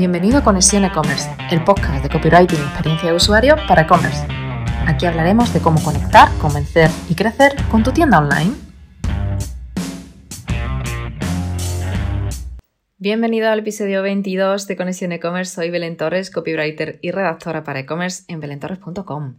[0.00, 4.26] Bienvenido a Conexión E-Commerce, el podcast de copywriting y experiencia de usuario para e-commerce.
[4.86, 8.54] Aquí hablaremos de cómo conectar, convencer y crecer con tu tienda online.
[12.96, 15.54] Bienvenido al episodio 22 de Conexión E-Commerce.
[15.54, 19.34] Soy Belén Torres, copywriter y redactora para e-commerce en belentorres.com.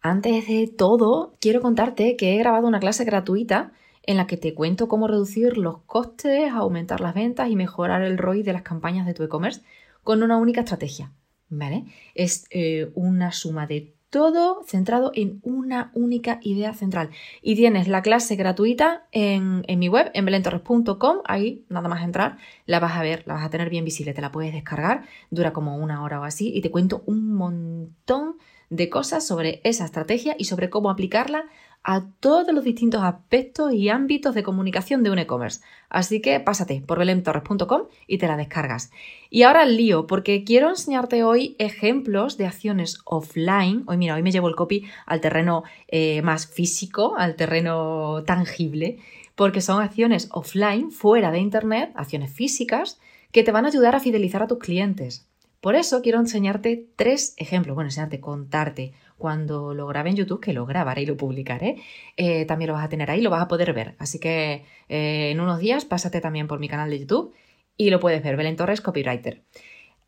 [0.00, 3.72] Antes de todo, quiero contarte que he grabado una clase gratuita
[4.04, 8.16] en la que te cuento cómo reducir los costes, aumentar las ventas y mejorar el
[8.16, 9.60] ROI de las campañas de tu e-commerce
[10.06, 11.12] con una única estrategia.
[11.48, 11.84] ¿Vale?
[12.14, 17.10] Es eh, una suma de todo centrado en una única idea central.
[17.42, 22.38] Y tienes la clase gratuita en, en mi web, en belentorres.com, ahí nada más entrar,
[22.66, 25.52] la vas a ver, la vas a tener bien visible, te la puedes descargar, dura
[25.52, 28.36] como una hora o así, y te cuento un montón
[28.70, 31.44] de cosas sobre esa estrategia y sobre cómo aplicarla
[31.88, 35.60] a todos los distintos aspectos y ámbitos de comunicación de un e-commerce.
[35.88, 38.90] Así que pásate por belentorres.com y te la descargas.
[39.30, 43.84] Y ahora el lío, porque quiero enseñarte hoy ejemplos de acciones offline.
[43.86, 48.98] Hoy mira, hoy me llevo el copy al terreno eh, más físico, al terreno tangible,
[49.36, 52.98] porque son acciones offline, fuera de Internet, acciones físicas,
[53.30, 55.28] que te van a ayudar a fidelizar a tus clientes.
[55.60, 60.52] Por eso quiero enseñarte tres ejemplos, bueno, enseñarte, contarte cuando lo grabe en YouTube, que
[60.52, 61.76] lo grabaré y lo publicaré,
[62.16, 63.94] eh, también lo vas a tener ahí, lo vas a poder ver.
[63.98, 67.32] Así que eh, en unos días pásate también por mi canal de YouTube
[67.76, 69.42] y lo puedes ver, Belén Torres Copywriter.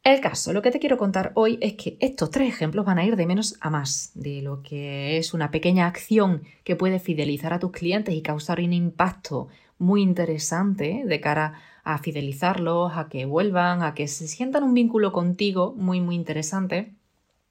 [0.05, 3.05] El caso, lo que te quiero contar hoy es que estos tres ejemplos van a
[3.05, 7.53] ir de menos a más, de lo que es una pequeña acción que puede fidelizar
[7.53, 13.25] a tus clientes y causar un impacto muy interesante de cara a fidelizarlos, a que
[13.25, 16.95] vuelvan, a que se sientan un vínculo contigo muy, muy interesante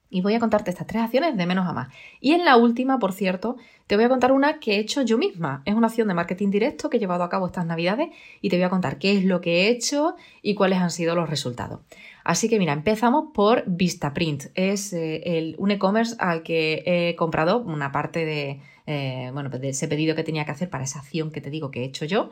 [0.10, 1.90] y voy a contarte estas tres acciones de menos a más.
[2.22, 5.18] Y en la última, por cierto, te voy a contar una que he hecho yo
[5.18, 5.62] misma.
[5.66, 8.10] Es una acción de marketing directo que he llevado a cabo estas navidades
[8.42, 11.16] y te voy a contar qué es lo que he hecho y cuáles han sido
[11.16, 11.82] los resultados.
[12.24, 14.46] Así que mira, empezamos por Vistaprint.
[14.56, 19.88] Es eh, un e-commerce al que he comprado una parte de, eh, bueno, de ese
[19.88, 22.30] pedido que tenía que hacer para esa acción que te digo que he hecho yo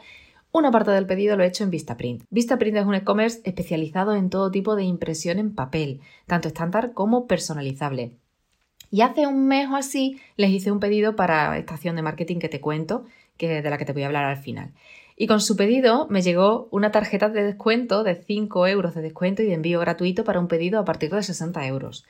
[0.57, 2.23] una parte del pedido lo he hecho en Vistaprint.
[2.29, 7.27] Vistaprint es un e-commerce especializado en todo tipo de impresión en papel, tanto estándar como
[7.27, 8.13] personalizable.
[8.89, 12.39] Y hace un mes o así les hice un pedido para esta acción de marketing
[12.39, 13.03] que te cuento,
[13.35, 14.71] que de la que te voy a hablar al final.
[15.17, 19.43] Y con su pedido me llegó una tarjeta de descuento de 5 euros de descuento
[19.43, 22.05] y de envío gratuito para un pedido a partir de 60 euros.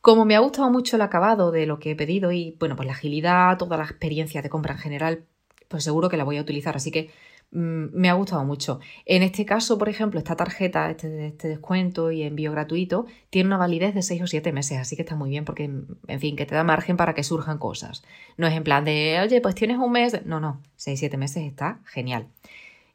[0.00, 2.86] Como me ha gustado mucho el acabado de lo que he pedido y bueno, pues
[2.86, 5.24] la agilidad, toda la experiencia de compra en general,
[5.66, 6.76] pues seguro que la voy a utilizar.
[6.76, 7.10] Así que
[7.52, 8.80] me ha gustado mucho.
[9.06, 13.56] En este caso, por ejemplo, esta tarjeta, este, este, descuento y envío gratuito, tiene una
[13.56, 16.46] validez de 6 o 7 meses, así que está muy bien porque, en fin, que
[16.46, 18.04] te da margen para que surjan cosas.
[18.36, 20.24] No es en plan de, oye, pues tienes un mes.
[20.24, 22.28] No, no, 6-7 meses está genial.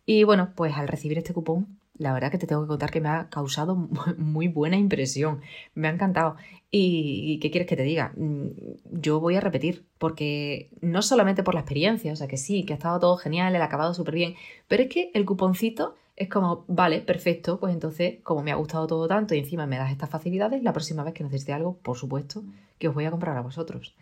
[0.05, 3.01] Y bueno, pues al recibir este cupón, la verdad que te tengo que contar que
[3.01, 3.75] me ha causado
[4.17, 5.41] muy buena impresión.
[5.73, 6.35] Me ha encantado.
[6.72, 8.13] ¿Y, qué quieres que te diga?
[8.17, 8.47] Mm,
[8.91, 12.73] yo voy a repetir, porque no solamente por la experiencia, o sea que sí, que
[12.73, 14.35] ha estado todo genial, el acabado súper bien,
[14.67, 18.88] pero es que el cuponcito es como, vale, perfecto, pues entonces, como me ha gustado
[18.88, 21.97] todo tanto y encima me das estas facilidades, la próxima vez que necesite algo, por
[21.97, 22.44] supuesto,
[22.77, 23.95] que os voy a comprar a vosotros.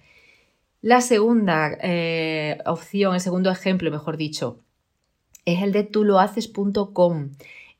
[0.81, 4.59] La segunda eh, opción, el segundo ejemplo, mejor dicho,
[5.45, 7.31] es el de tulohaces.com.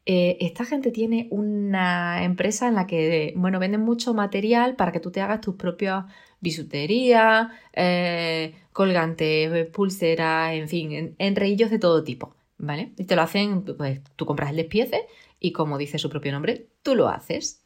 [0.06, 5.00] Eh, esta gente tiene una empresa en la que, bueno, venden mucho material para que
[5.00, 6.06] tú te hagas tus propias
[6.42, 12.92] bisuterías, eh, colgantes, pulseras, en fin, enreillos de todo tipo, ¿vale?
[12.98, 15.08] Y te lo hacen, pues tú compras el despiece
[15.40, 17.64] y como dice su propio nombre, tú lo haces.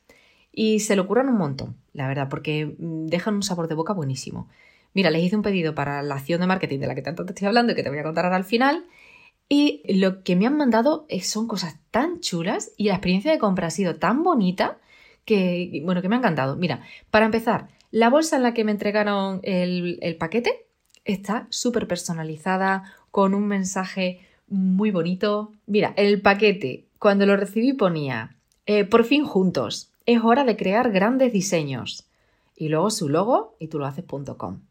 [0.52, 3.94] Y se lo curran un montón, la verdad, porque mm, dejan un sabor de boca
[3.94, 4.48] buenísimo.
[4.94, 7.34] Mira, les hice un pedido para la acción de marketing de la que tanto te
[7.34, 8.86] estoy hablando y que te voy a contar ahora al final
[9.50, 13.68] y lo que me han mandado son cosas tan chulas y la experiencia de compra
[13.68, 14.78] ha sido tan bonita
[15.26, 16.56] que, bueno, que me ha encantado.
[16.56, 16.82] Mira,
[17.12, 20.66] para empezar, la bolsa en la que me entregaron el, paquete
[21.06, 25.54] está súper personalizada, con un mensaje muy bonito.
[25.66, 28.36] Mira, el paquete, cuando lo recibí ponía,
[28.66, 32.06] eh, por fin juntos, es hora de crear grandes diseños.
[32.56, 34.62] Y luego su logo y tú lo haces.com.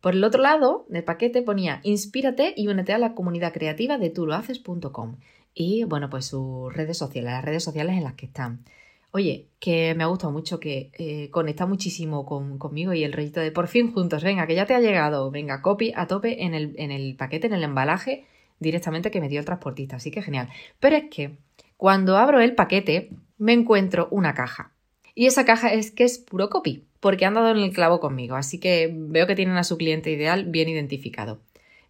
[0.00, 4.10] Por el otro lado del paquete ponía inspírate y únete a la comunidad creativa de
[4.10, 5.16] tulohaces.com
[5.54, 8.64] y bueno, pues sus redes sociales, las redes sociales en las que están.
[9.10, 13.50] Oye, que me ha gustado mucho, que eh, conecta muchísimo conmigo y el rollito de
[13.50, 16.74] por fin juntos, venga, que ya te ha llegado, venga, copy a tope en el,
[16.76, 18.26] en el paquete, en el embalaje
[18.60, 20.48] directamente que me dio el transportista, así que genial.
[20.78, 21.38] Pero es que
[21.76, 24.72] cuando abro el paquete me encuentro una caja
[25.14, 28.36] y esa caja es que es puro copy porque han dado en el clavo conmigo,
[28.36, 31.40] así que veo que tienen a su cliente ideal bien identificado.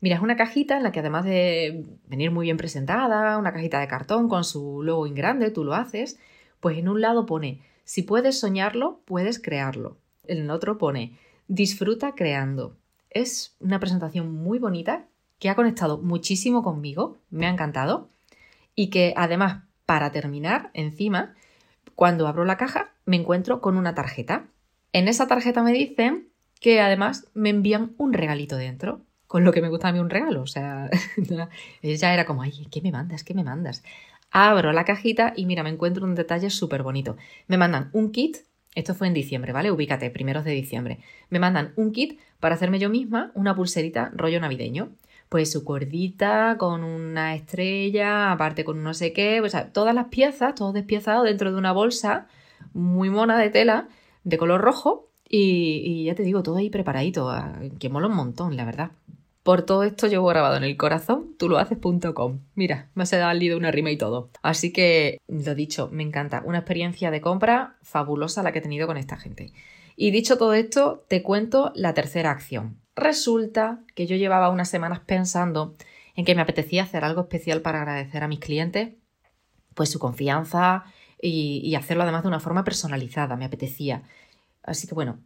[0.00, 3.80] Mira, es una cajita en la que además de venir muy bien presentada, una cajita
[3.80, 6.18] de cartón con su logo en grande, tú lo haces,
[6.60, 9.96] pues en un lado pone si puedes soñarlo, puedes crearlo.
[10.26, 11.16] En el otro pone,
[11.46, 12.76] disfruta creando.
[13.08, 15.06] Es una presentación muy bonita
[15.38, 18.10] que ha conectado muchísimo conmigo, me ha encantado
[18.74, 21.34] y que además, para terminar, encima,
[21.94, 24.44] cuando abro la caja, me encuentro con una tarjeta.
[24.92, 26.28] En esa tarjeta me dicen
[26.60, 30.10] que además me envían un regalito dentro, con lo que me gusta a mí un
[30.10, 30.42] regalo.
[30.42, 30.90] O sea,
[31.82, 33.22] ella era como, ay, ¿qué me mandas?
[33.22, 33.82] ¿Qué me mandas?
[34.30, 37.16] Abro la cajita y mira, me encuentro un detalle súper bonito.
[37.46, 38.38] Me mandan un kit,
[38.74, 39.70] esto fue en diciembre, ¿vale?
[39.70, 40.98] Ubícate, primeros de diciembre.
[41.30, 44.90] Me mandan un kit para hacerme yo misma una pulserita rollo navideño.
[45.28, 50.06] Pues su cordita con una estrella, aparte con no sé qué, o sea, todas las
[50.06, 52.28] piezas, todo despiezado dentro de una bolsa
[52.72, 53.88] muy mona de tela
[54.28, 58.56] de color rojo y, ya te digo, todo ahí preparadito, ah, que mola un montón,
[58.56, 58.92] la verdad.
[59.42, 62.40] Por todo esto llevo grabado en el corazón, tú lo haces.com.
[62.54, 64.28] Mira, me ha salido una rima y todo.
[64.42, 66.42] Así que, lo dicho, me encanta.
[66.44, 69.52] Una experiencia de compra fabulosa la que he tenido con esta gente.
[69.96, 72.78] Y dicho todo esto, te cuento la tercera acción.
[72.94, 75.74] Resulta que yo llevaba unas semanas pensando
[76.14, 78.94] en que me apetecía hacer algo especial para agradecer a mis clientes,
[79.74, 80.84] pues su confianza
[81.20, 84.02] y, hacerlo además de una forma personalizada, me apetecía.
[84.62, 85.18] Así que bueno,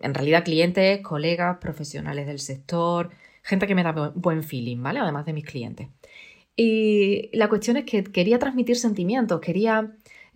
[0.00, 3.10] en realidad clientes, colegas, profesionales del sector,
[3.42, 5.00] gente que me da buen feeling, ¿vale?
[5.00, 5.88] Además de mis clientes.
[6.56, 9.92] Y la cuestión es que quería transmitir sentimientos, quería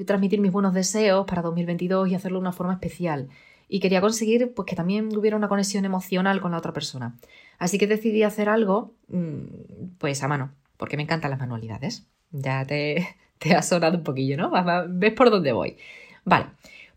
[0.06, 3.28] transmitir mis buenos deseos para 2022 y hacerlo de una forma especial.
[3.68, 7.16] Y quería conseguir pues, que también hubiera una conexión emocional con la otra persona.
[7.58, 12.06] Así que decidí hacer algo mm, pues a mano, porque me encantan las manualidades.
[12.32, 13.06] Ya te,
[13.40, 14.52] te ha sonado un poquillo, ¿no?
[14.88, 15.76] ¿Ves por dónde voy?
[16.24, 16.46] Vale,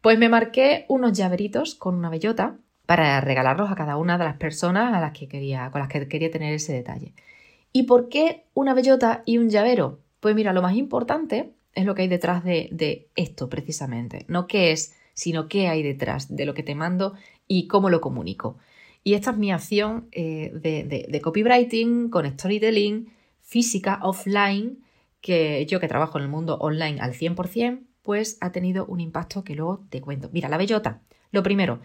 [0.02, 4.36] pues me marqué unos llaveritos con una bellota para regalarlos a cada una de las
[4.36, 7.14] personas a las que quería, con las que quería tener ese detalle.
[7.72, 10.02] ¿Y por qué una bellota y un llavero?
[10.20, 14.26] Pues mira, lo más importante es lo que hay detrás de, esto precisamente.
[14.28, 17.14] No qué es, sino qué hay detrás de lo que te mando
[17.48, 18.58] y cómo lo comunico.
[19.06, 24.83] Y esta es mi acción eh, de, de, copywriting con storytelling, física, offline,
[25.24, 29.46] que yo que trabajo en el mundo online al 100%, pues ha tenido un impacto
[29.46, 30.30] que luego te cuento.
[30.34, 31.02] Mira, la bellota.
[31.32, 31.80] Lo primero,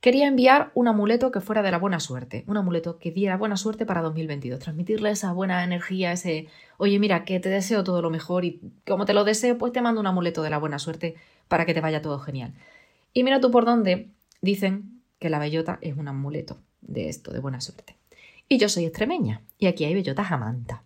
[0.00, 3.56] quería enviar un amuleto que fuera de la buena suerte, un amuleto que diera buena
[3.56, 6.46] suerte para 2022, transmitirle esa buena energía, ese,
[6.78, 9.82] oye, mira, que te deseo todo lo mejor y como te lo deseo, pues te
[9.82, 11.16] mando un amuleto de la buena suerte
[11.48, 12.54] para que te vaya todo genial.
[13.12, 17.40] Y mira tú por dónde dicen que la bellota es un amuleto de esto, de
[17.40, 17.96] buena suerte.
[18.48, 20.84] Y yo soy extremeña y aquí hay bellotas a manta.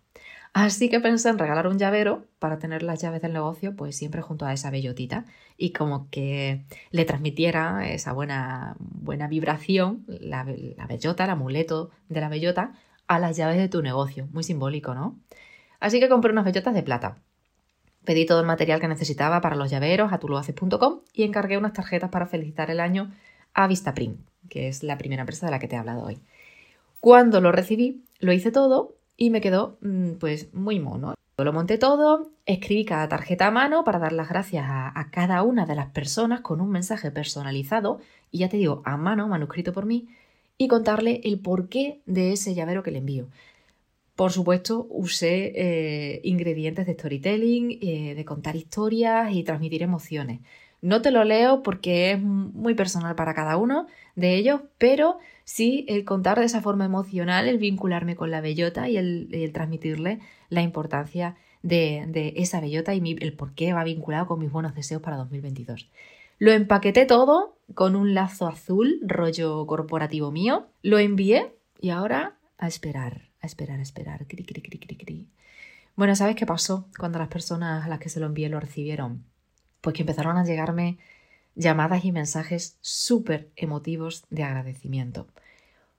[0.53, 4.21] Así que pensé en regalar un llavero para tener las llaves del negocio, pues siempre
[4.21, 5.25] junto a esa bellotita
[5.57, 12.29] y como que le transmitiera esa buena, buena vibración, la, bellota, el amuleto de la
[12.29, 12.73] bellota,
[13.07, 14.27] a las llaves de tu negocio.
[14.31, 15.19] Muy simbólico, ¿no?
[15.79, 17.17] Así que compré unas bellotas de plata.
[18.03, 22.09] Pedí todo el material que necesitaba para los llaveros a tulohaces.com y encargué unas tarjetas
[22.09, 23.11] para felicitar el año
[23.53, 24.19] a Vistaprint,
[24.49, 26.19] que es la primera empresa de la que te he hablado hoy.
[26.99, 31.13] Cuando lo recibí, lo hice todo y me quedó mm, pues muy mono.
[31.37, 35.65] Lo monté todo, escribí cada tarjeta a mano para dar las gracias a, cada una
[35.65, 37.99] de las personas con un mensaje personalizado
[38.31, 40.09] y ya te digo, a mano, manuscrito por mí,
[40.57, 43.27] y contarle el porqué de ese llavero que le envío.
[44.15, 50.41] Por supuesto, usé eh, ingredientes de storytelling, eh, de contar historias y transmitir emociones.
[50.81, 55.85] No te lo leo porque es muy personal para cada uno de ellos, pero sí
[55.89, 60.19] el contar de esa forma emocional, el vincularme con la bellota y el, transmitirle
[60.49, 65.01] la importancia de, esa bellota y el por qué va vinculado con mis buenos deseos
[65.01, 65.89] para 2022.
[66.37, 72.67] Lo empaqueté todo con un lazo azul, rollo corporativo mío, lo envié y ahora a
[72.67, 74.25] esperar, a esperar, a esperar.
[74.27, 75.27] Cri, cri, cri.
[75.97, 79.25] Bueno, ¿sabes qué pasó cuando las personas a las que se lo envié lo recibieron?
[79.81, 80.97] Pues que empezaron a llegarme
[81.55, 85.27] llamadas y mensajes súper emotivos de agradecimiento,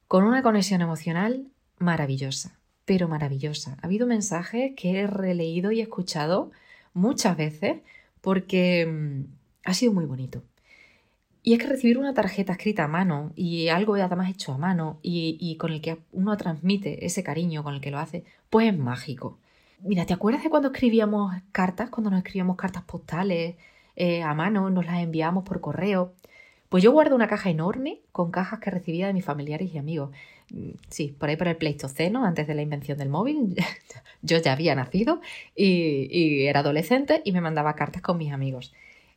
[0.08, 1.46] con una conexión emocional
[1.78, 3.76] maravillosa, pero maravillosa.
[3.80, 6.50] Ha habido mensajes que he releído y escuchado
[6.94, 7.78] muchas veces
[8.20, 9.24] porque mm,
[9.64, 10.42] ha sido muy bonito.
[11.42, 14.98] Y es que recibir una tarjeta escrita a mano y algo además hecho a mano
[15.02, 18.68] y, y, con el que uno transmite ese cariño con el que lo hace, pues
[18.68, 19.38] es mágico.
[19.82, 23.56] Mira, ¿te acuerdas de cuando escribíamos cartas, cuando nos escribíamos cartas postales
[23.96, 26.12] eh, a mano, nos las enviábamos por correo?
[26.68, 30.10] Pues yo guardo una caja enorme con cajas que recibía de mis familiares y amigos.
[30.50, 33.56] Mm, sí, por ahí por el Pleistoceno, antes de la invención del móvil,
[34.22, 35.20] yo ya había nacido
[35.56, 38.74] y, era adolescente y me mandaba cartas con mis amigos.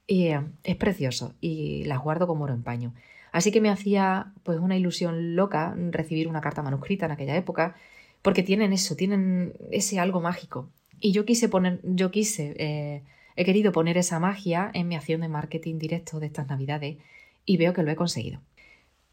[0.07, 2.93] Y eh, es precioso y las guardo como oro en paño.
[3.33, 7.75] Así que me hacía pues una ilusión loca recibir una carta manuscrita en aquella época
[8.23, 10.71] porque tienen eso, tienen ese algo mágico.
[10.99, 13.03] Y yo quise poner, yo quise eh,
[13.35, 16.97] he querido poner esa magia en mi acción de marketing directo de estas navidades
[17.45, 18.41] y veo que lo he conseguido.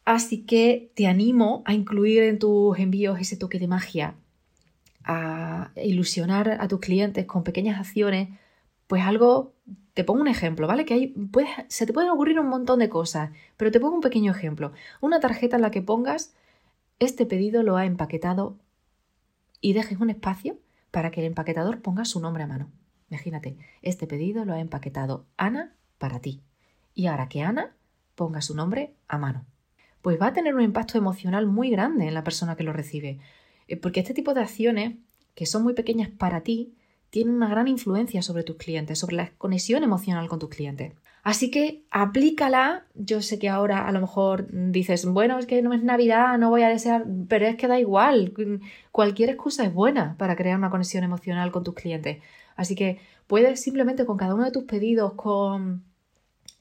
[0.05, 4.14] Así que te animo a incluir en tus envíos ese toque de magia,
[5.05, 8.29] a ilusionar a tus clientes con pequeñas acciones,
[8.87, 9.52] pues algo,
[9.95, 10.85] te pongo un ejemplo, ¿vale?
[10.85, 11.14] Que hay,
[11.69, 14.73] se te pueden ocurrir un montón de cosas, pero te pongo un pequeño ejemplo.
[15.00, 16.35] Una tarjeta en la que pongas,
[16.99, 18.57] este pedido lo ha empaquetado
[19.61, 20.59] y dejes un espacio
[20.90, 22.71] para que el empaquetador ponga su nombre a mano.
[23.11, 26.43] Imagínate, este pedido lo ha empaquetado Ana para ti.
[26.95, 27.75] Y ahora que Ana
[28.14, 29.47] ponga su nombre a mano
[30.02, 33.19] pues va a tener un impacto emocional muy grande en la persona que lo recibe.
[33.69, 34.97] Eh, porque este tipo de acciones,
[35.35, 36.75] que son muy pequeñas para ti,
[37.11, 40.95] tienen una gran influencia sobre tus clientes, sobre la conexión emocional con tus clientes.
[41.23, 42.87] Así que aplícala.
[42.95, 46.50] Yo sé que ahora a lo mejor dices, bueno, es que no es Navidad, no
[46.50, 48.33] voy a desear, pero es que da igual.
[48.93, 52.23] Cualquier excusa es buena para crear una conexión emocional con tus clientes.
[52.57, 55.85] Así que puedes simplemente con cada uno de tus pedidos, con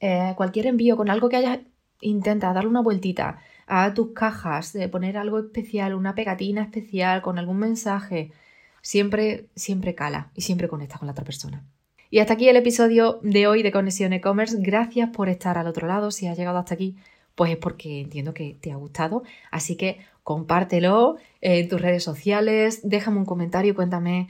[0.00, 1.60] eh, cualquier envío, con algo que hayas
[2.02, 7.58] intenta darle una vueltita a tus cajas, poner algo especial, una pegatina especial con algún
[7.58, 8.32] mensaje.
[8.82, 11.64] Siempre, siempre cala y siempre conecta con la otra persona.
[12.10, 14.56] Y hasta aquí el episodio de hoy de Conexión E-Commerce.
[14.58, 16.10] Gracias por estar al otro lado.
[16.10, 16.96] Si has llegado hasta aquí,
[17.36, 19.22] pues es porque entiendo que te ha gustado.
[19.50, 24.28] Así que compártelo en tus redes sociales, déjame un comentario, cuéntame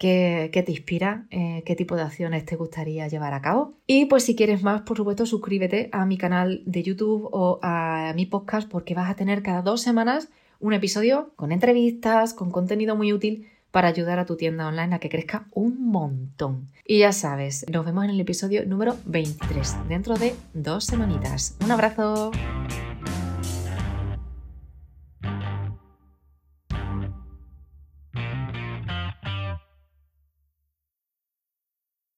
[0.00, 3.74] qué, te inspira, eh, qué tipo de acciones te gustaría llevar a cabo.
[3.86, 8.12] Y pues si quieres más, por supuesto, suscríbete a mi canal de YouTube o a
[8.16, 10.28] mi podcast porque vas a tener cada dos semanas
[10.58, 14.98] un episodio con entrevistas, con contenido muy útil para ayudar a tu tienda online a
[14.98, 16.68] que crezca un montón.
[16.84, 21.56] Y ya sabes, nos vemos en el episodio número 23, dentro de dos semanitas.
[21.64, 22.32] Un abrazo.